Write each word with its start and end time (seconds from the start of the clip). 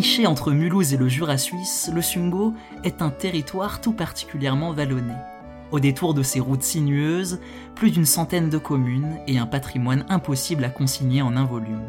Niché 0.00 0.26
entre 0.26 0.50
Mulhouse 0.52 0.94
et 0.94 0.96
le 0.96 1.08
Jura 1.08 1.36
suisse, 1.36 1.90
le 1.94 2.00
Sungo 2.00 2.54
est 2.84 3.02
un 3.02 3.10
territoire 3.10 3.82
tout 3.82 3.92
particulièrement 3.92 4.72
vallonné. 4.72 5.12
Au 5.72 5.78
détour 5.78 6.14
de 6.14 6.22
ses 6.22 6.40
routes 6.40 6.62
sinueuses, 6.62 7.38
plus 7.74 7.90
d'une 7.90 8.06
centaine 8.06 8.48
de 8.48 8.56
communes 8.56 9.18
et 9.26 9.36
un 9.36 9.44
patrimoine 9.44 10.06
impossible 10.08 10.64
à 10.64 10.70
consigner 10.70 11.20
en 11.20 11.36
un 11.36 11.44
volume. 11.44 11.84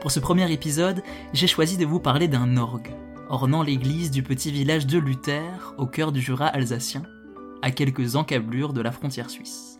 Pour 0.00 0.10
ce 0.10 0.18
premier 0.18 0.50
épisode, 0.52 1.04
j'ai 1.32 1.46
choisi 1.46 1.76
de 1.76 1.86
vous 1.86 2.00
parler 2.00 2.26
d'un 2.26 2.56
orgue, 2.56 2.90
ornant 3.28 3.62
l'église 3.62 4.10
du 4.10 4.24
petit 4.24 4.50
village 4.50 4.88
de 4.88 4.98
Luther, 4.98 5.74
au 5.78 5.86
cœur 5.86 6.10
du 6.10 6.20
Jura 6.20 6.48
alsacien, 6.48 7.04
à 7.62 7.70
quelques 7.70 8.16
encablures 8.16 8.72
de 8.72 8.80
la 8.80 8.90
frontière 8.90 9.30
suisse. 9.30 9.73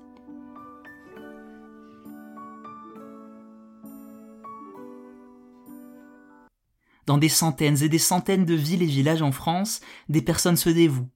Dans 7.06 7.18
des 7.18 7.28
centaines 7.28 7.82
et 7.82 7.88
des 7.88 7.98
centaines 7.98 8.46
de 8.46 8.54
villes 8.54 8.82
et 8.82 8.86
villages 8.86 9.22
en 9.22 9.32
France, 9.32 9.80
des 10.08 10.22
personnes 10.22 10.56
se 10.56 10.70
dévouent 10.70 11.10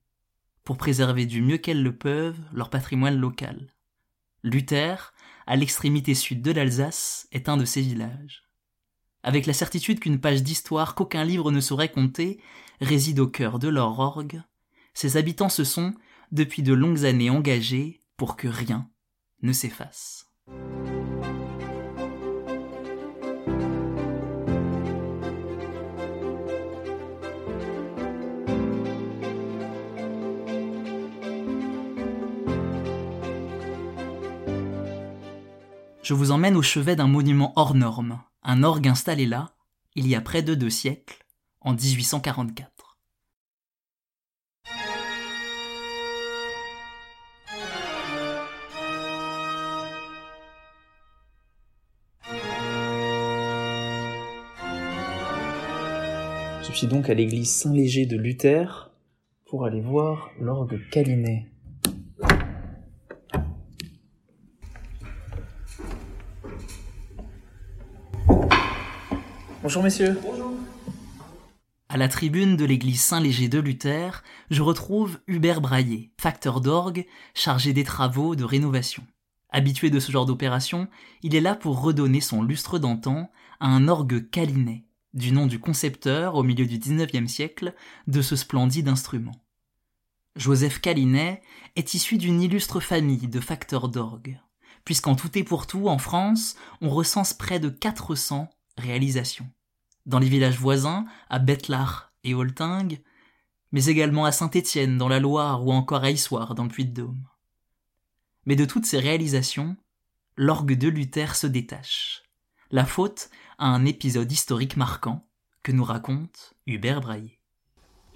pour 0.65 0.77
préserver 0.77 1.25
du 1.25 1.41
mieux 1.41 1.57
qu'elles 1.57 1.83
le 1.83 1.97
peuvent 1.97 2.39
leur 2.53 2.69
patrimoine 2.69 3.19
local. 3.19 3.75
Luther, 4.43 5.15
à 5.47 5.57
l'extrémité 5.57 6.15
sud 6.15 6.43
de 6.43 6.51
l'Alsace, 6.51 7.27
est 7.33 7.49
un 7.49 7.57
de 7.57 7.65
ces 7.65 7.81
villages. 7.81 8.43
Avec 9.23 9.47
la 9.47 9.55
certitude 9.55 9.99
qu'une 9.99 10.21
page 10.21 10.43
d'histoire 10.43 10.95
qu'aucun 10.95 11.25
livre 11.25 11.51
ne 11.51 11.61
saurait 11.61 11.91
compter 11.91 12.39
réside 12.81 13.19
au 13.19 13.27
cœur 13.27 13.59
de 13.59 13.69
leur 13.69 13.99
orgue, 13.99 14.43
ses 14.93 15.17
habitants 15.17 15.49
se 15.49 15.65
sont, 15.65 15.95
depuis 16.33 16.63
de 16.63 16.75
longues 16.75 17.07
années, 17.07 17.31
engagés 17.31 18.03
pour 18.17 18.37
que 18.37 18.49
rien 18.49 18.91
ne 19.43 19.53
s'efface. 19.53 20.27
Je 36.09 36.15
vous 36.15 36.31
emmène 36.31 36.57
au 36.57 36.63
chevet 36.63 36.97
d'un 36.97 37.07
monument 37.07 37.53
hors 37.57 37.75
norme, 37.75 38.19
un 38.43 38.63
orgue 38.63 38.89
installé 38.89 39.27
là, 39.27 39.51
il 39.95 40.09
y 40.09 40.15
a 40.15 40.23
près 40.23 40.41
de 40.41 40.55
deux 40.55 40.71
siècles, 40.71 41.23
en 41.61 41.75
1844. 41.75 42.97
Je 56.63 56.73
suis 56.73 56.87
donc 56.87 57.11
à 57.11 57.15
l'église 57.15 57.55
Saint-Léger 57.55 58.07
de 58.07 58.17
Luther 58.17 58.91
pour 59.45 59.67
aller 59.67 59.83
voir 59.83 60.31
l'orgue 60.41 60.81
Calinet. 60.91 61.49
Bonjour 69.69 69.83
messieurs. 69.83 70.19
Bonjour. 70.23 70.51
À 71.91 71.99
la 71.99 72.09
tribune 72.09 72.57
de 72.57 72.65
l'église 72.65 73.03
Saint-Léger 73.03 73.51
de 73.51 73.59
Luther, 73.59 74.25
je 74.49 74.63
retrouve 74.63 75.19
Hubert 75.27 75.61
Braillet, 75.61 76.11
facteur 76.19 76.63
d'orgue, 76.63 77.05
chargé 77.35 77.75
des 77.75 77.85
travaux 77.85 78.35
de 78.35 78.45
rénovation. 78.45 79.05
Habitué 79.51 79.91
de 79.91 80.01
ce 80.01 80.11
genre 80.11 80.25
d'opération, 80.25 80.89
il 81.23 81.35
est 81.35 81.43
là 81.43 81.55
pour 81.55 81.83
redonner 81.83 82.23
son 82.23 82.43
lustre 82.43 82.79
d'antan 82.79 83.31
à 83.61 83.67
un 83.67 83.89
orgue 83.89 84.31
calinet, 84.31 84.87
du 85.13 85.33
nom 85.33 85.47
du 85.47 85.61
concepteur 85.61 86.37
au 86.37 86.43
milieu 86.43 86.65
du 86.65 86.79
XIXe 86.79 87.31
siècle 87.31 87.75
de 88.07 88.23
ce 88.23 88.37
splendide 88.37 88.89
instrument. 88.89 89.37
Joseph 90.35 90.81
Calinet 90.81 91.43
est 91.77 91.93
issu 91.93 92.17
d'une 92.17 92.41
illustre 92.41 92.81
famille 92.81 93.29
de 93.29 93.39
facteurs 93.39 93.91
d'orgue, 93.91 94.41
puisqu'en 94.87 95.15
tout 95.15 95.37
et 95.37 95.45
pour 95.45 95.67
tout, 95.67 95.89
en 95.89 95.99
France, 95.99 96.57
on 96.81 96.89
recense 96.89 97.35
près 97.35 97.61
de 97.61 97.69
400 97.69 98.49
réalisations 98.79 99.51
dans 100.09 100.19
les 100.19 100.29
villages 100.29 100.59
voisins, 100.59 101.05
à 101.29 101.39
Bettelach 101.39 102.11
et 102.25 102.35
Holting, 102.35 102.99
mais 103.71 103.87
également 103.87 104.25
à 104.25 104.33
Saint-Étienne 104.33 104.99
dans 104.99 105.09
la 105.09 105.21
Loire 105.21 105.65
ou 105.65 105.71
encore 105.71 106.03
à 106.03 106.11
Issoire 106.11 106.55
dans 106.55 106.65
le 106.65 106.71
Puy-de-Dôme. 106.71 107.23
Mais 108.47 108.57
de 108.57 108.65
toutes 108.65 108.87
ces 108.87 108.99
réalisations, 108.99 109.77
l'orgue 110.37 110.77
de 110.77 110.89
Luther 110.89 111.37
se 111.37 111.47
détache. 111.47 112.23
La 112.71 112.87
faute 112.87 113.29
à 113.59 113.67
un 113.69 113.85
épisode 113.85 114.33
historique 114.33 114.77
marquant 114.77 115.27
que 115.63 115.73
nous 115.73 115.85
raconte 115.85 116.55
Hubert 116.67 117.01
Braillet. 117.01 117.39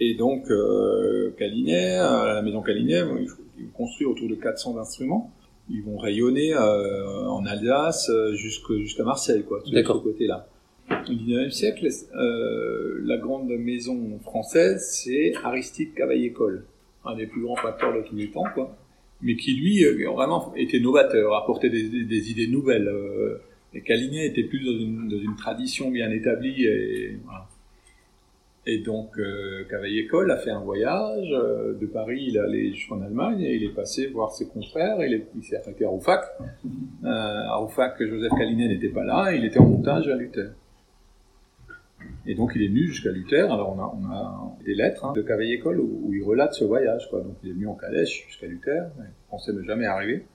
Et 0.00 0.14
donc, 0.14 0.50
euh, 0.50 1.34
Calinet, 1.38 1.96
à 1.96 2.34
la 2.34 2.42
maison 2.42 2.62
Calinet, 2.62 3.02
ils 3.58 3.66
vont 3.66 3.72
construire 3.72 4.10
autour 4.10 4.28
de 4.28 4.34
400 4.34 4.78
instruments. 4.78 5.30
Ils 5.68 5.82
vont 5.82 5.98
rayonner 5.98 6.54
euh, 6.54 7.28
en 7.28 7.44
Alsace 7.44 8.08
euh, 8.08 8.34
jusqu'à 8.34 9.04
Marseille, 9.04 9.44
quoi, 9.44 9.60
de 9.60 9.76
ce 9.76 9.92
côté-là. 9.92 10.48
Au 11.08 11.12
XIXe 11.12 11.54
siècle, 11.54 11.88
euh, 12.14 13.00
la 13.04 13.16
grande 13.18 13.48
maison 13.48 14.18
française, 14.20 14.86
c'est 14.90 15.32
Aristide 15.42 15.94
Cavaillé-Coll, 15.94 16.64
un 17.04 17.16
des 17.16 17.26
plus 17.26 17.42
grands 17.42 17.56
facteurs 17.56 17.94
de 17.94 18.02
tous 18.02 18.16
les 18.16 18.30
temps, 18.30 18.44
quoi. 18.54 18.76
Mais 19.20 19.36
qui, 19.36 19.54
lui, 19.54 19.84
euh, 19.84 20.10
vraiment 20.10 20.52
était 20.56 20.80
novateur, 20.80 21.34
apportait 21.34 21.70
des, 21.70 22.30
idées 22.30 22.48
nouvelles. 22.48 22.88
Euh, 22.88 23.38
et 23.74 23.80
Calignet 23.80 24.26
était 24.26 24.42
plus 24.42 24.64
dans 24.64 25.18
une, 25.18 25.36
tradition 25.36 25.90
bien 25.90 26.10
établie. 26.10 26.64
Et, 26.64 27.18
et 28.64 28.78
donc, 28.78 29.18
euh, 29.18 29.64
Cavaillé-Coll 29.68 30.30
a 30.30 30.36
fait 30.36 30.50
un 30.50 30.60
voyage. 30.60 31.28
Euh, 31.32 31.74
de 31.74 31.86
Paris, 31.86 32.26
il 32.28 32.36
est 32.36 32.40
allé 32.40 32.72
jusqu'en 32.72 33.00
Allemagne 33.00 33.40
et 33.42 33.56
il 33.56 33.64
est 33.64 33.74
passé 33.74 34.06
voir 34.08 34.30
ses 34.30 34.46
confrères. 34.46 34.98
Il, 35.04 35.24
il 35.36 35.42
s'est 35.42 35.56
arrêté 35.56 35.84
à 35.84 35.88
Roufac. 35.88 36.24
À 37.04 37.56
Roufac, 37.56 38.02
Joseph 38.02 38.32
Calignet 38.38 38.68
n'était 38.68 38.88
pas 38.88 39.04
là. 39.04 39.32
Il 39.34 39.44
était 39.44 39.58
en 39.58 39.66
montage 39.66 40.08
à 40.08 40.14
Luther. 40.14 40.50
Et 42.26 42.34
donc 42.34 42.52
il 42.54 42.62
est 42.62 42.68
venu 42.68 42.86
jusqu'à 42.86 43.10
Luther. 43.10 43.52
Alors 43.52 43.74
on 43.76 43.80
a, 43.80 43.94
on 44.00 44.12
a 44.12 44.56
des 44.64 44.74
lettres 44.74 45.04
hein, 45.04 45.12
de 45.12 45.22
Cavaillé-Coll 45.22 45.80
où, 45.80 46.02
où, 46.04 46.14
il 46.14 46.22
relate 46.22 46.54
ce 46.54 46.64
voyage. 46.64 47.08
Quoi. 47.10 47.20
Donc 47.20 47.36
il 47.42 47.50
est 47.50 47.52
venu 47.52 47.66
en 47.66 47.74
calèche 47.74 48.26
jusqu'à 48.28 48.46
Luther. 48.46 48.90
Il 48.98 49.04
pensait 49.30 49.52
ne 49.52 49.62
jamais 49.62 49.86
arriver. 49.86 50.26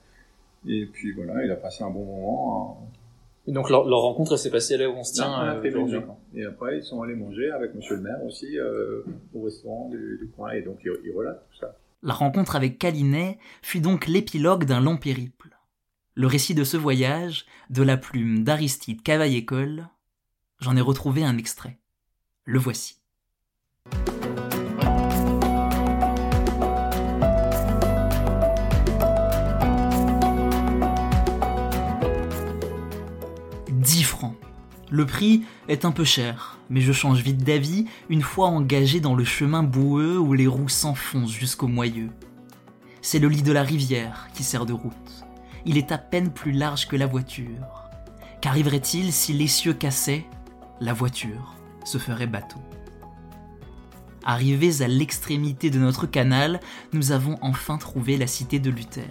Et 0.66 0.86
puis 0.86 1.12
voilà, 1.12 1.44
il 1.44 1.50
a 1.50 1.56
passé 1.56 1.84
un 1.84 1.90
bon 1.90 2.04
moment. 2.04 2.78
Hein. 2.82 2.86
Et 3.46 3.52
donc 3.52 3.70
leur, 3.70 3.88
leur 3.88 4.00
rencontre 4.00 4.36
s'est 4.36 4.50
passée 4.50 4.76
là 4.76 4.90
où 4.90 4.92
on 4.92 5.04
se 5.04 5.14
tient 5.14 5.42
euh, 5.42 5.60
aujourd'hui. 5.60 6.00
Et 6.34 6.44
après 6.44 6.78
ils 6.78 6.82
sont 6.82 7.00
allés 7.02 7.14
manger 7.14 7.50
avec 7.50 7.74
Monsieur 7.74 7.96
le 7.96 8.02
maire 8.02 8.22
aussi 8.24 8.58
euh, 8.58 9.02
au 9.34 9.42
restaurant 9.42 9.88
du, 9.88 10.18
du, 10.20 10.28
coin. 10.28 10.50
Et 10.50 10.60
donc 10.60 10.78
il, 10.84 10.92
il 11.04 11.12
relate 11.12 11.42
tout 11.50 11.58
ça. 11.58 11.76
La 12.02 12.12
rencontre 12.12 12.54
avec 12.54 12.78
Calinet 12.78 13.38
fut 13.62 13.80
donc 13.80 14.06
l'épilogue 14.06 14.64
d'un 14.64 14.80
long 14.80 14.98
périple. 14.98 15.56
Le 16.14 16.26
récit 16.26 16.54
de 16.54 16.64
ce 16.64 16.76
voyage, 16.76 17.46
de 17.70 17.82
la 17.82 17.96
plume 17.96 18.44
d'Aristide 18.44 19.02
Cavaillé-Coll, 19.02 19.88
j'en 20.60 20.76
ai 20.76 20.80
retrouvé 20.80 21.24
un 21.24 21.38
extrait. 21.38 21.78
Le 22.44 22.58
voici. 22.58 22.98
Le 34.90 35.04
prix 35.04 35.42
est 35.68 35.84
un 35.84 35.90
peu 35.90 36.04
cher, 36.04 36.58
mais 36.70 36.80
je 36.80 36.92
change 36.92 37.20
vite 37.20 37.44
d'avis 37.44 37.84
une 38.08 38.22
fois 38.22 38.48
engagé 38.48 39.00
dans 39.00 39.14
le 39.14 39.24
chemin 39.24 39.62
boueux 39.62 40.18
où 40.18 40.32
les 40.32 40.46
roues 40.46 40.70
s'enfoncent 40.70 41.30
jusqu'au 41.30 41.68
moyeu. 41.68 42.08
C'est 43.02 43.18
le 43.18 43.28
lit 43.28 43.42
de 43.42 43.52
la 43.52 43.62
rivière 43.62 44.28
qui 44.32 44.44
sert 44.44 44.64
de 44.64 44.72
route. 44.72 45.26
Il 45.66 45.76
est 45.76 45.92
à 45.92 45.98
peine 45.98 46.30
plus 46.30 46.52
large 46.52 46.88
que 46.88 46.96
la 46.96 47.06
voiture. 47.06 47.90
Qu'arriverait-il 48.40 49.12
si 49.12 49.34
l'essieu 49.34 49.74
cassait 49.74 50.24
La 50.80 50.92
voiture 50.92 51.56
se 51.84 51.98
ferait 51.98 52.28
bateau. 52.28 52.60
Arrivés 54.24 54.82
à 54.82 54.88
l'extrémité 54.88 55.70
de 55.70 55.78
notre 55.80 56.06
canal, 56.06 56.60
nous 56.92 57.10
avons 57.10 57.36
enfin 57.40 57.78
trouvé 57.78 58.16
la 58.16 58.28
cité 58.28 58.60
de 58.60 58.70
Luther. 58.70 59.10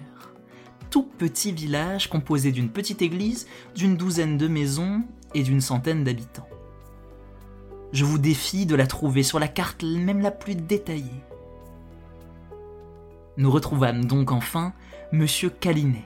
Tout 0.90 1.04
petit 1.04 1.52
village 1.52 2.10
composé 2.10 2.54
d'une 2.54 2.70
petite 2.70 3.02
église, 3.02 3.48
d'une 3.76 3.98
douzaine 3.98 4.38
de 4.38 4.48
maisons 4.48 5.04
et 5.34 5.44
d'une 5.44 5.60
centaine 5.60 6.06
d'habitants. 6.06 6.48
Je 7.92 8.06
vous 8.06 8.18
défie 8.18 8.66
de 8.66 8.76
la 8.76 8.88
trouver 8.88 9.24
sur 9.24 9.40
la 9.40 9.50
carte 9.50 9.84
même 9.84 10.22
la 10.22 10.32
plus 10.32 10.56
détaillée. 10.56 11.24
Nous 13.36 13.52
retrouvâmes 13.52 14.06
donc 14.06 14.32
enfin 14.32 14.74
Monsieur 15.12 15.50
Calinet, 15.50 16.06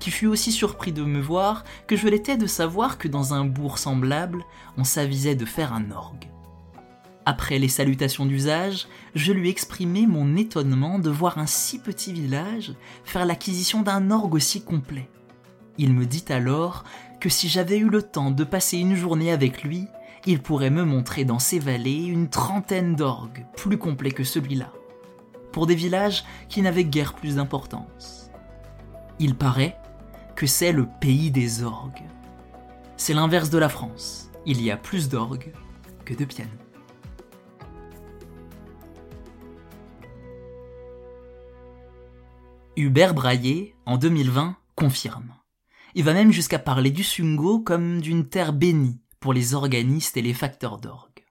qui 0.00 0.10
fut 0.10 0.26
aussi 0.26 0.50
surpris 0.50 0.92
de 0.92 1.04
me 1.04 1.20
voir 1.20 1.62
que 1.86 1.94
je 1.94 2.08
l'étais 2.08 2.36
de 2.36 2.46
savoir 2.46 2.98
que 2.98 3.06
dans 3.06 3.34
un 3.34 3.44
bourg 3.44 3.78
semblable, 3.78 4.44
on 4.76 4.84
s'avisait 4.84 5.36
de 5.36 5.44
faire 5.44 5.72
un 5.72 5.90
orgue. 5.92 6.28
Après 7.26 7.58
les 7.58 7.68
salutations 7.68 8.26
d'usage, 8.26 8.88
je 9.14 9.32
lui 9.32 9.50
exprimai 9.50 10.06
mon 10.06 10.36
étonnement 10.36 10.98
de 10.98 11.10
voir 11.10 11.38
un 11.38 11.46
si 11.46 11.78
petit 11.78 12.12
village 12.12 12.74
faire 13.04 13.26
l'acquisition 13.26 13.82
d'un 13.82 14.10
orgue 14.10 14.34
aussi 14.34 14.62
complet. 14.62 15.08
Il 15.78 15.92
me 15.92 16.06
dit 16.06 16.24
alors 16.30 16.84
que 17.20 17.28
si 17.28 17.48
j'avais 17.48 17.78
eu 17.78 17.88
le 17.88 18.02
temps 18.02 18.30
de 18.30 18.44
passer 18.44 18.78
une 18.78 18.96
journée 18.96 19.30
avec 19.30 19.62
lui, 19.62 19.86
il 20.26 20.40
pourrait 20.40 20.70
me 20.70 20.84
montrer 20.84 21.24
dans 21.24 21.38
ses 21.38 21.58
vallées 21.58 22.04
une 22.04 22.28
trentaine 22.28 22.96
d'orgues 22.96 23.44
plus 23.56 23.78
complets 23.78 24.10
que 24.10 24.24
celui-là, 24.24 24.72
pour 25.52 25.66
des 25.66 25.74
villages 25.74 26.24
qui 26.48 26.62
n'avaient 26.62 26.84
guère 26.84 27.14
plus 27.14 27.36
d'importance. 27.36 28.30
Il 29.18 29.34
paraît 29.34 29.76
c'est 30.46 30.72
le 30.72 30.86
pays 31.00 31.30
des 31.30 31.62
orgues. 31.62 32.02
C'est 32.96 33.14
l'inverse 33.14 33.50
de 33.50 33.58
la 33.58 33.68
France. 33.68 34.30
Il 34.46 34.62
y 34.62 34.70
a 34.70 34.76
plus 34.76 35.08
d'orgues 35.08 35.52
que 36.04 36.14
de 36.14 36.24
pianos. 36.24 36.50
Hubert 42.76 43.14
Braillet, 43.14 43.74
en 43.84 43.98
2020, 43.98 44.56
confirme. 44.74 45.34
Il 45.94 46.04
va 46.04 46.14
même 46.14 46.32
jusqu'à 46.32 46.58
parler 46.58 46.90
du 46.90 47.02
Sungo 47.02 47.60
comme 47.60 48.00
d'une 48.00 48.28
terre 48.28 48.52
bénie 48.52 49.00
pour 49.18 49.32
les 49.32 49.54
organistes 49.54 50.16
et 50.16 50.22
les 50.22 50.34
facteurs 50.34 50.78
d'orgue. 50.78 51.24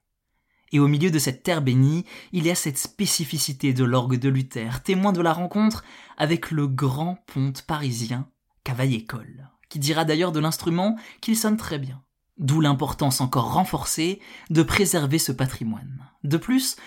Et 0.72 0.80
au 0.80 0.88
milieu 0.88 1.10
de 1.10 1.18
cette 1.18 1.42
terre 1.42 1.62
bénie, 1.62 2.06
il 2.32 2.46
y 2.46 2.52
a 2.52 2.56
cette 2.56 2.78
spécificité 2.78 3.74
de 3.74 3.84
l'orgue 3.84 4.20
de 4.20 4.30
Luther, 4.30 4.84
témoin 4.84 5.12
de 5.12 5.22
la 5.22 5.34
rencontre 5.34 5.84
avec 6.18 6.52
le 6.52 6.68
grand 6.68 7.18
ponte 7.26 7.64
parisien 7.64 8.30
Cavaillé-Coll, 8.70 9.50
qui 9.68 9.80
dira 9.80 10.06
d'ailleurs 10.06 10.32
de 10.32 10.40
l'instrument 10.40 10.96
qu'il 11.22 11.36
sonne 11.36 11.58
très 11.58 11.80
bien. 11.80 12.04
D'où 12.38 12.62
l'importance 12.62 13.20
encore 13.20 13.54
renforcée 13.54 14.20
de 14.52 14.62
préserver 14.62 15.18
ce 15.18 15.32
patrimoine. 15.32 16.06
De 16.24 16.38
plus, 16.38 16.78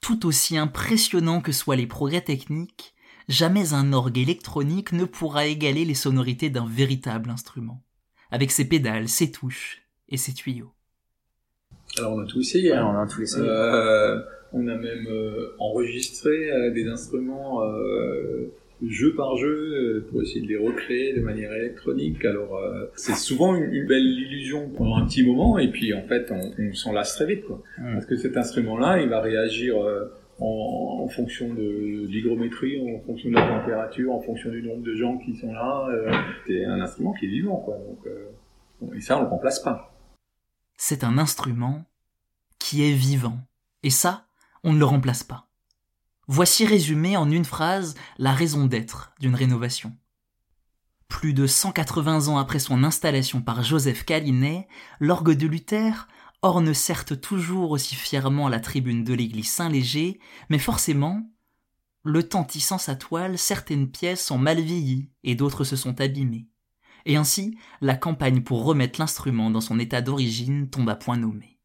tout 0.00 0.26
aussi 0.26 0.56
impressionnant 0.56 1.42
que 1.42 1.52
soient 1.52 1.76
les 1.76 1.86
progrès 1.86 2.22
techniques, 2.22 2.94
jamais 3.28 3.74
un 3.74 3.92
orgue 3.92 4.16
électronique 4.16 4.92
ne 4.92 5.04
pourra 5.04 5.44
égaler 5.44 5.84
les 5.84 5.94
sonorités 5.94 6.48
d'un 6.48 6.66
véritable 6.66 7.28
instrument, 7.28 7.84
avec 8.30 8.50
ses 8.50 8.66
pédales, 8.66 9.10
ses 9.10 9.30
touches 9.30 9.82
et 10.08 10.16
ses 10.16 10.32
tuyaux. 10.32 10.72
Alors 11.98 12.14
on 12.14 12.20
a 12.20 12.26
tout 12.26 12.40
essayé. 12.40 12.72
on 12.72 12.98
a 12.98 13.06
tout 13.06 13.20
essayé. 13.20 13.46
Euh, 13.46 14.18
on 14.54 14.66
a 14.66 14.76
même 14.76 15.06
euh, 15.08 15.54
enregistré 15.58 16.50
euh, 16.50 16.72
des 16.72 16.88
instruments 16.88 17.60
jeu 18.86 19.14
par 19.14 19.36
jeu 19.36 20.06
pour 20.10 20.22
essayer 20.22 20.40
de 20.40 20.48
les 20.48 20.56
recréer 20.56 21.12
de 21.14 21.20
manière 21.20 21.52
électronique. 21.52 22.24
Alors 22.24 22.60
c'est 22.94 23.14
souvent 23.14 23.54
une, 23.54 23.86
belle 23.86 24.06
illusion 24.06 24.70
pendant 24.70 24.96
un 24.96 25.06
petit 25.06 25.24
moment 25.24 25.58
et 25.58 25.68
puis 25.68 25.92
en 25.92 26.02
fait 26.02 26.30
on, 26.30 26.72
s'en 26.74 26.92
lasse 26.92 27.14
très 27.14 27.26
vite 27.26 27.44
quoi. 27.44 27.62
Parce 27.76 28.06
que 28.06 28.16
cet 28.16 28.36
instrument-là, 28.36 29.02
il 29.02 29.08
va 29.08 29.20
réagir 29.20 29.76
en, 30.40 31.08
fonction 31.08 31.52
de 31.52 32.06
l'hygrométrie, 32.06 32.80
en 32.96 33.00
fonction 33.04 33.30
de 33.30 33.34
la 33.34 33.46
température, 33.46 34.12
en 34.12 34.20
fonction 34.20 34.50
du 34.50 34.62
nombre 34.62 34.82
de 34.82 34.94
gens 34.94 35.18
qui 35.18 35.36
sont 35.36 35.52
là. 35.52 35.88
Euh, 35.90 36.12
c'est 36.46 36.64
un 36.64 36.80
instrument 36.80 37.12
qui 37.12 37.26
est 37.26 37.28
vivant, 37.28 37.56
quoi. 37.56 37.76
Donc, 37.76 38.06
euh, 38.06 38.94
et 38.96 39.00
ça, 39.00 39.18
on 39.18 39.22
le 39.22 39.28
remplace 39.28 39.60
pas. 39.60 39.94
C'est 40.76 41.04
un 41.04 41.18
instrument 41.18 41.84
qui 42.58 42.88
est 42.88 42.94
vivant. 42.94 43.38
Et 43.82 43.90
ça, 43.90 44.26
on 44.62 44.72
ne 44.72 44.78
le 44.78 44.84
remplace 44.84 45.24
pas. 45.24 45.49
Voici 46.32 46.64
résumé 46.64 47.16
en 47.16 47.28
une 47.28 47.44
phrase 47.44 47.96
la 48.16 48.32
raison 48.32 48.66
d'être 48.66 49.12
d'une 49.18 49.34
rénovation. 49.34 49.96
Plus 51.08 51.34
de 51.34 51.48
180 51.48 52.28
ans 52.28 52.38
après 52.38 52.60
son 52.60 52.84
installation 52.84 53.42
par 53.42 53.64
Joseph 53.64 54.04
Calinet, 54.04 54.68
l'orgue 55.00 55.32
de 55.32 55.48
Luther 55.48 56.06
orne 56.42 56.72
certes 56.72 57.20
toujours 57.20 57.72
aussi 57.72 57.96
fièrement 57.96 58.48
la 58.48 58.60
tribune 58.60 59.02
de 59.02 59.12
l'église 59.12 59.50
Saint-Léger, 59.50 60.20
mais 60.50 60.60
forcément, 60.60 61.28
le 62.04 62.22
temps 62.22 62.44
tissant 62.44 62.78
sa 62.78 62.94
toile, 62.94 63.36
certaines 63.36 63.90
pièces 63.90 64.24
sont 64.24 64.38
mal 64.38 64.60
vieillies 64.60 65.10
et 65.24 65.34
d'autres 65.34 65.64
se 65.64 65.74
sont 65.74 66.00
abîmées. 66.00 66.46
Et 67.06 67.16
ainsi, 67.16 67.58
la 67.80 67.96
campagne 67.96 68.42
pour 68.42 68.62
remettre 68.62 69.00
l'instrument 69.00 69.50
dans 69.50 69.60
son 69.60 69.80
état 69.80 70.00
d'origine 70.00 70.70
tombe 70.70 70.90
à 70.90 70.94
point 70.94 71.16
nommé. 71.16 71.58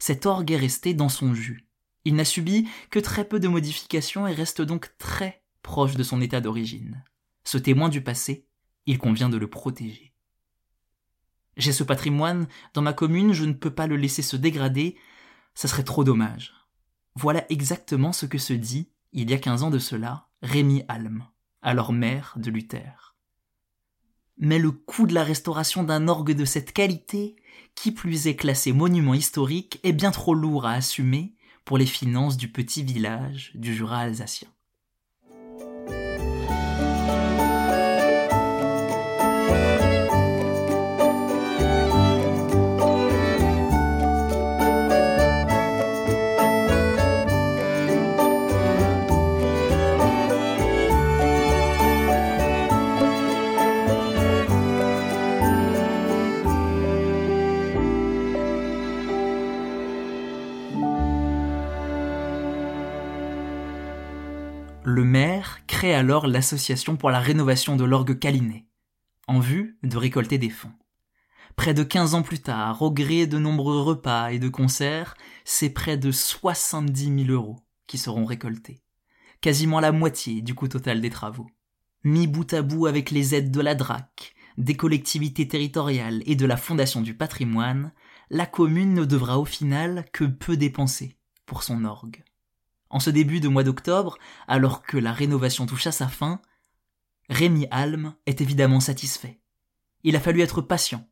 Cet 0.00 0.26
orgue 0.26 0.50
est 0.50 0.56
resté 0.56 0.94
dans 0.94 1.08
son 1.08 1.32
jus. 1.32 1.69
Il 2.10 2.16
n'a 2.16 2.24
subi 2.24 2.68
que 2.90 2.98
très 2.98 3.24
peu 3.24 3.38
de 3.38 3.46
modifications 3.46 4.26
et 4.26 4.34
reste 4.34 4.62
donc 4.62 4.90
très 4.98 5.44
proche 5.62 5.94
de 5.94 6.02
son 6.02 6.20
état 6.20 6.40
d'origine. 6.40 7.04
Ce 7.44 7.56
témoin 7.56 7.88
du 7.88 8.02
passé, 8.02 8.48
il 8.86 8.98
convient 8.98 9.28
de 9.28 9.36
le 9.36 9.48
protéger. 9.48 10.12
J'ai 11.56 11.72
ce 11.72 11.84
patrimoine 11.84 12.48
dans 12.74 12.82
ma 12.82 12.94
commune, 12.94 13.32
je 13.32 13.44
ne 13.44 13.52
peux 13.52 13.72
pas 13.72 13.86
le 13.86 13.94
laisser 13.94 14.22
se 14.22 14.34
dégrader, 14.34 14.96
ça 15.54 15.68
serait 15.68 15.84
trop 15.84 16.02
dommage. 16.02 16.52
Voilà 17.14 17.46
exactement 17.48 18.12
ce 18.12 18.26
que 18.26 18.38
se 18.38 18.54
dit, 18.54 18.90
il 19.12 19.30
y 19.30 19.34
a 19.34 19.38
quinze 19.38 19.62
ans 19.62 19.70
de 19.70 19.78
cela, 19.78 20.26
Rémi 20.42 20.82
Alm, 20.88 21.24
alors 21.62 21.92
maire 21.92 22.34
de 22.38 22.50
Luther. 22.50 23.14
Mais 24.36 24.58
le 24.58 24.72
coût 24.72 25.06
de 25.06 25.14
la 25.14 25.22
restauration 25.22 25.84
d'un 25.84 26.08
orgue 26.08 26.32
de 26.32 26.44
cette 26.44 26.72
qualité, 26.72 27.36
qui 27.76 27.92
plus 27.92 28.26
est 28.26 28.34
classé 28.34 28.72
monument 28.72 29.14
historique, 29.14 29.78
est 29.84 29.92
bien 29.92 30.10
trop 30.10 30.34
lourd 30.34 30.66
à 30.66 30.72
assumer 30.72 31.36
pour 31.64 31.78
les 31.78 31.86
finances 31.86 32.36
du 32.36 32.50
petit 32.50 32.82
village 32.82 33.52
du 33.54 33.74
Jura 33.74 34.00
alsacien. 34.00 34.48
Le 64.82 65.04
maire 65.04 65.60
crée 65.66 65.94
alors 65.94 66.26
l'association 66.26 66.96
pour 66.96 67.10
la 67.10 67.20
rénovation 67.20 67.76
de 67.76 67.84
l'orgue 67.84 68.18
Calinet, 68.18 68.66
en 69.26 69.38
vue 69.38 69.78
de 69.82 69.98
récolter 69.98 70.38
des 70.38 70.48
fonds. 70.48 70.72
Près 71.54 71.74
de 71.74 71.82
15 71.82 72.14
ans 72.14 72.22
plus 72.22 72.38
tard, 72.38 72.80
au 72.80 72.90
gré 72.90 73.26
de 73.26 73.38
nombreux 73.38 73.80
repas 73.80 74.30
et 74.30 74.38
de 74.38 74.48
concerts, 74.48 75.16
c'est 75.44 75.68
près 75.68 75.98
de 75.98 76.10
70 76.10 77.26
000 77.26 77.30
euros 77.30 77.58
qui 77.86 77.98
seront 77.98 78.24
récoltés. 78.24 78.80
Quasiment 79.42 79.80
la 79.80 79.92
moitié 79.92 80.40
du 80.40 80.54
coût 80.54 80.68
total 80.68 81.02
des 81.02 81.10
travaux. 81.10 81.50
Mis 82.02 82.26
bout 82.26 82.54
à 82.54 82.62
bout 82.62 82.86
avec 82.86 83.10
les 83.10 83.34
aides 83.34 83.50
de 83.50 83.60
la 83.60 83.74
DRAC, 83.74 84.34
des 84.56 84.78
collectivités 84.78 85.46
territoriales 85.46 86.22
et 86.24 86.36
de 86.36 86.46
la 86.46 86.56
Fondation 86.56 87.02
du 87.02 87.14
patrimoine, 87.14 87.92
la 88.30 88.46
commune 88.46 88.94
ne 88.94 89.04
devra 89.04 89.38
au 89.38 89.44
final 89.44 90.06
que 90.14 90.24
peu 90.24 90.56
dépenser 90.56 91.18
pour 91.44 91.64
son 91.64 91.84
orgue. 91.84 92.24
En 92.90 93.00
ce 93.00 93.10
début 93.10 93.40
de 93.40 93.48
mois 93.48 93.62
d'octobre, 93.62 94.18
alors 94.48 94.82
que 94.82 94.98
la 94.98 95.12
rénovation 95.12 95.66
touche 95.66 95.86
à 95.86 95.92
sa 95.92 96.08
fin, 96.08 96.40
Rémi 97.28 97.66
Alm 97.70 98.14
est 98.26 98.40
évidemment 98.40 98.80
satisfait. 98.80 99.40
Il 100.02 100.16
a 100.16 100.20
fallu 100.20 100.40
être 100.40 100.60
patient. 100.60 101.08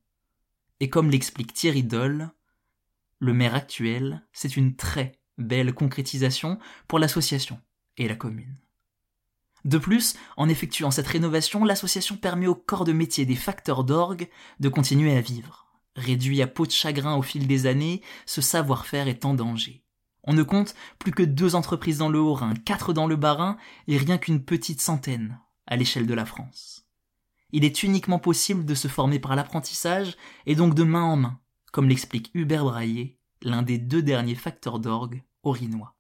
Et 0.81 0.91
comme 0.91 1.11
l'explique 1.11 1.53
Thierry 1.53 1.85
Doll, 1.85 2.31
le 3.21 3.33
maire 3.33 3.55
actuel, 3.55 4.27
c'est 4.33 4.57
une 4.57 4.75
très 4.75 5.13
belle 5.39 5.73
concrétisation 5.73 6.59
pour 6.89 6.99
l'association 6.99 7.61
et 7.97 8.09
la 8.09 8.17
commune. 8.17 8.57
De 9.65 9.79
plus, 9.79 10.17
en 10.37 10.49
effectuant 10.49 10.91
cette 10.91 11.07
rénovation, 11.07 11.65
l'association 11.65 12.17
permet 12.17 12.47
au 12.47 12.55
corps 12.55 12.85
de 12.85 12.93
métier 12.93 13.27
des 13.27 13.37
facteurs 13.37 13.85
d'orgue 13.85 14.29
de 14.61 14.69
continuer 14.69 15.17
à 15.17 15.21
vivre. 15.21 15.67
Réduit 15.97 16.43
à 16.43 16.47
peau 16.47 16.65
de 16.65 16.71
chagrin 16.71 17.17
au 17.17 17.23
fil 17.23 17.47
des 17.47 17.67
années, 17.67 18.03
ce 18.25 18.41
savoir-faire 18.41 19.09
est 19.09 19.25
en 19.25 19.35
danger. 19.35 19.85
On 20.25 20.33
ne 20.33 20.43
compte 20.43 20.75
plus 20.99 21.13
que 21.13 21.23
deux 21.23 21.55
entreprises 21.55 21.99
dans 21.99 22.09
le 22.09 22.19
Haut-Rhin, 22.19 22.55
quatre 22.65 22.93
dans 22.93 23.07
le 23.07 23.17
Bas-Rhin 23.17 23.57
et 23.87 23.97
rien 23.97 24.19
qu'une 24.19 24.45
petite 24.45 24.81
centaine 24.81 25.39
à 25.67 25.77
l'échelle 25.77 26.07
de 26.07 26.15
la 26.15 26.27
France. 26.27 26.87
Il 27.53 27.65
est 27.65 27.83
uniquement 27.83 28.19
possible 28.19 28.65
de 28.65 28.75
se 28.75 28.89
former 28.89 29.19
par 29.19 29.35
l'apprentissage 29.37 30.17
et 30.47 30.55
donc 30.55 30.75
de 30.75 30.83
main 30.83 31.05
en 31.05 31.17
main, 31.17 31.41
comme 31.73 31.89
l'explique 31.89 32.31
Hubert 32.35 32.65
Braillet 32.65 33.19
l'un 33.43 33.63
des 33.63 33.79
deux 33.79 34.03
derniers 34.03 34.35
facteurs 34.35 34.81
d'orgue 34.81 35.23
orinois. 35.43 35.95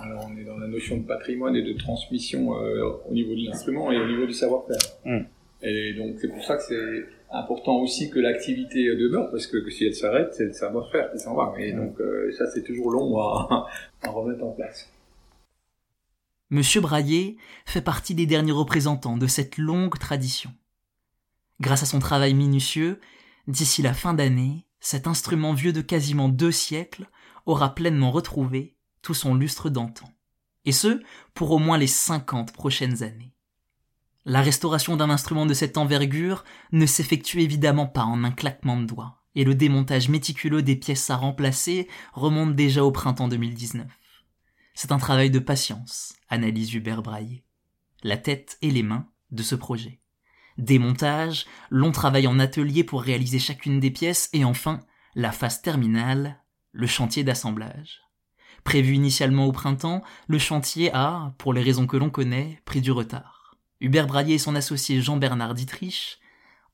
Alors 0.00 0.28
on 0.28 0.36
est 0.36 0.44
dans 0.44 0.58
la 0.58 0.66
notion 0.66 0.98
de 0.98 1.06
patrimoine 1.06 1.56
et 1.56 1.62
de 1.62 1.72
transmission 1.78 2.56
euh, 2.60 3.00
au 3.08 3.12
niveau 3.12 3.34
de 3.34 3.46
l'instrument 3.46 3.90
et 3.90 3.98
au 3.98 4.06
niveau 4.06 4.26
du 4.26 4.32
savoir-faire. 4.32 4.78
Hmm. 5.04 5.24
Et 5.62 5.94
donc 5.94 6.16
c'est 6.20 6.28
pour 6.28 6.42
ça 6.44 6.56
que 6.56 6.62
c'est 6.62 7.17
important 7.30 7.76
aussi 7.76 8.10
que 8.10 8.18
l'activité 8.18 8.84
demeure, 8.96 9.30
parce 9.30 9.46
que, 9.46 9.68
si 9.70 9.84
elle 9.84 9.94
s'arrête, 9.94 10.34
c'est 10.34 10.46
le 10.46 10.52
savoir-faire 10.52 11.10
qui 11.12 11.18
s'en 11.18 11.34
va. 11.34 11.52
Et 11.58 11.72
donc 11.72 12.00
euh, 12.00 12.32
ça 12.36 12.46
c'est 12.50 12.62
toujours 12.62 12.90
long 12.90 13.18
à, 13.18 13.66
à 14.02 14.10
remettre 14.10 14.44
en 14.44 14.52
place. 14.52 14.90
Monsieur 16.50 16.80
Braillé 16.80 17.36
fait 17.66 17.82
partie 17.82 18.14
des 18.14 18.24
derniers 18.24 18.52
représentants 18.52 19.18
de 19.18 19.26
cette 19.26 19.58
longue 19.58 19.98
tradition. 19.98 20.50
Grâce 21.60 21.82
à 21.82 21.86
son 21.86 21.98
travail 21.98 22.32
minutieux, 22.32 23.00
d'ici 23.48 23.82
la 23.82 23.92
fin 23.92 24.14
d'année, 24.14 24.64
cet 24.80 25.06
instrument 25.06 25.52
vieux 25.52 25.72
de 25.72 25.82
quasiment 25.82 26.28
deux 26.28 26.52
siècles 26.52 27.06
aura 27.44 27.74
pleinement 27.74 28.10
retrouvé 28.10 28.76
tout 29.02 29.14
son 29.14 29.34
lustre 29.34 29.68
d'antan. 29.68 30.08
Et 30.64 30.72
ce, 30.72 31.02
pour 31.34 31.50
au 31.50 31.58
moins 31.58 31.78
les 31.78 31.86
cinquante 31.86 32.52
prochaines 32.52 33.02
années. 33.02 33.34
La 34.28 34.42
restauration 34.42 34.94
d'un 34.98 35.08
instrument 35.08 35.46
de 35.46 35.54
cette 35.54 35.78
envergure 35.78 36.44
ne 36.70 36.84
s'effectue 36.84 37.40
évidemment 37.40 37.86
pas 37.86 38.04
en 38.04 38.24
un 38.24 38.30
claquement 38.30 38.78
de 38.78 38.84
doigts, 38.84 39.22
et 39.34 39.42
le 39.42 39.54
démontage 39.54 40.10
méticuleux 40.10 40.60
des 40.60 40.76
pièces 40.76 41.08
à 41.08 41.16
remplacer 41.16 41.88
remonte 42.12 42.54
déjà 42.54 42.84
au 42.84 42.92
printemps 42.92 43.28
2019. 43.28 43.86
C'est 44.74 44.92
un 44.92 44.98
travail 44.98 45.30
de 45.30 45.38
patience, 45.38 46.12
analyse 46.28 46.74
Hubert 46.74 47.00
Braillé. 47.00 47.42
La 48.02 48.18
tête 48.18 48.58
et 48.60 48.70
les 48.70 48.82
mains 48.82 49.08
de 49.30 49.42
ce 49.42 49.54
projet. 49.54 50.02
Démontage, 50.58 51.46
long 51.70 51.90
travail 51.90 52.26
en 52.26 52.38
atelier 52.38 52.84
pour 52.84 53.00
réaliser 53.00 53.38
chacune 53.38 53.80
des 53.80 53.90
pièces, 53.90 54.28
et 54.34 54.44
enfin, 54.44 54.80
la 55.14 55.32
phase 55.32 55.62
terminale, 55.62 56.44
le 56.72 56.86
chantier 56.86 57.24
d'assemblage. 57.24 58.02
Prévu 58.62 58.92
initialement 58.92 59.46
au 59.46 59.52
printemps, 59.52 60.02
le 60.26 60.38
chantier 60.38 60.90
a, 60.92 61.34
pour 61.38 61.54
les 61.54 61.62
raisons 61.62 61.86
que 61.86 61.96
l'on 61.96 62.10
connaît, 62.10 62.60
pris 62.66 62.82
du 62.82 62.92
retard. 62.92 63.37
Hubert 63.80 64.06
Braillet 64.06 64.34
et 64.34 64.38
son 64.38 64.56
associé 64.56 65.00
Jean-Bernard 65.00 65.54
Dietrich 65.54 66.18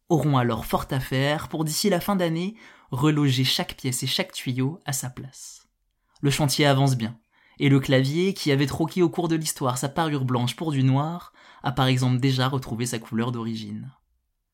auront 0.08 0.38
alors 0.38 0.64
fort 0.64 0.86
à 0.90 1.00
faire 1.00 1.48
pour 1.48 1.64
d'ici 1.64 1.90
la 1.90 2.00
fin 2.00 2.16
d'année 2.16 2.54
reloger 2.90 3.44
chaque 3.44 3.76
pièce 3.76 4.02
et 4.02 4.06
chaque 4.06 4.32
tuyau 4.32 4.80
à 4.86 4.92
sa 4.92 5.10
place. 5.10 5.68
Le 6.20 6.30
chantier 6.30 6.64
avance 6.66 6.96
bien, 6.96 7.18
et 7.58 7.68
le 7.68 7.80
clavier, 7.80 8.34
qui 8.34 8.52
avait 8.52 8.66
troqué 8.66 9.02
au 9.02 9.10
cours 9.10 9.28
de 9.28 9.36
l'histoire 9.36 9.78
sa 9.78 9.88
parure 9.88 10.24
blanche 10.24 10.56
pour 10.56 10.72
du 10.72 10.82
noir, 10.82 11.32
a 11.62 11.72
par 11.72 11.86
exemple 11.86 12.20
déjà 12.20 12.48
retrouvé 12.48 12.86
sa 12.86 12.98
couleur 12.98 13.32
d'origine. 13.32 13.90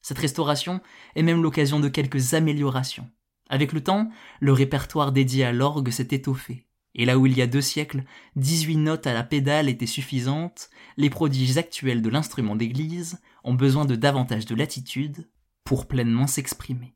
Cette 0.03 0.19
restauration 0.19 0.81
est 1.15 1.23
même 1.23 1.43
l'occasion 1.43 1.81
de 1.81 1.89
quelques 1.89 2.35
améliorations. 2.35 3.09
Avec 3.49 3.73
le 3.73 3.83
temps, 3.83 4.09
le 4.41 4.53
répertoire 4.53 5.13
dédié 5.13 5.45
à 5.45 5.53
l'orgue 5.53 5.91
s'est 5.91 6.09
étoffé, 6.11 6.67
et 6.95 7.05
là 7.05 7.19
où 7.19 7.27
il 7.27 7.37
y 7.37 7.43
a 7.43 7.47
deux 7.47 7.61
siècles, 7.61 8.05
18 8.37 8.77
notes 8.77 9.07
à 9.07 9.15
la 9.15 9.23
pédale 9.23 9.69
étaient 9.69 9.87
suffisantes, 9.87 10.71
les 10.97 11.11
prodiges 11.11 11.57
actuels 11.57 12.03
de 12.03 12.09
l'instrument 12.09 12.57
d'église 12.57 13.21
ont 13.45 13.55
besoin 13.55 13.85
de 13.85 13.97
davantage 13.97 14.47
de 14.47 14.55
latitude 14.55 15.29
pour 15.65 15.87
pleinement 15.87 16.27
s'exprimer. 16.27 16.95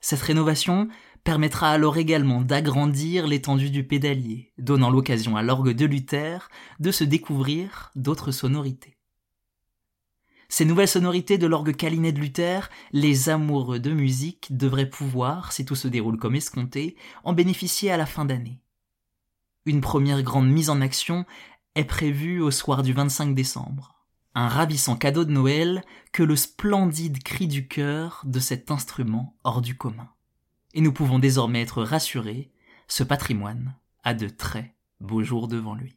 Cette 0.00 0.20
rénovation 0.20 0.88
permettra 1.24 1.70
alors 1.70 1.96
également 1.96 2.42
d'agrandir 2.42 3.26
l'étendue 3.26 3.70
du 3.70 3.84
pédalier, 3.84 4.52
donnant 4.58 4.90
l'occasion 4.90 5.36
à 5.36 5.42
l'orgue 5.42 5.70
de 5.70 5.86
Luther 5.86 6.48
de 6.80 6.90
se 6.90 7.04
découvrir 7.04 7.90
d'autres 7.94 8.32
sonorités. 8.32 8.96
Ces 10.48 10.64
nouvelles 10.64 10.88
sonorités 10.88 11.38
de 11.38 11.46
l'orgue 11.46 11.74
câlinet 11.74 12.12
de 12.12 12.20
Luther, 12.20 12.68
les 12.92 13.28
amoureux 13.30 13.78
de 13.78 13.90
musique 13.90 14.54
devraient 14.54 14.90
pouvoir, 14.90 15.52
si 15.52 15.64
tout 15.64 15.76
se 15.76 15.88
déroule 15.88 16.18
comme 16.18 16.34
escompté, 16.34 16.96
en 17.24 17.32
bénéficier 17.32 17.90
à 17.90 17.96
la 17.96 18.04
fin 18.04 18.24
d'année. 18.24 18.60
Une 19.64 19.80
première 19.80 20.22
grande 20.24 20.48
mise 20.48 20.70
en 20.70 20.80
action 20.80 21.24
est 21.76 21.84
prévue 21.84 22.40
au 22.40 22.50
soir 22.50 22.82
du 22.82 22.92
25 22.92 23.32
décembre. 23.32 23.94
Un 24.34 24.48
ravissant 24.48 24.96
cadeau 24.96 25.24
de 25.24 25.30
Noël 25.30 25.84
que 26.10 26.24
le 26.24 26.34
splendide 26.34 27.22
cri 27.22 27.46
du 27.46 27.68
cœur 27.68 28.22
de 28.24 28.40
cet 28.40 28.72
instrument 28.72 29.36
hors 29.44 29.60
du 29.60 29.76
commun. 29.76 30.08
Et 30.74 30.80
nous 30.80 30.92
pouvons 30.92 31.20
désormais 31.20 31.62
être 31.62 31.84
rassurés, 31.84 32.50
ce 32.88 33.04
patrimoine 33.04 33.76
a 34.02 34.14
de 34.14 34.28
très 34.28 34.74
beaux 35.00 35.22
jours 35.22 35.46
devant 35.46 35.76
lui. 35.76 35.96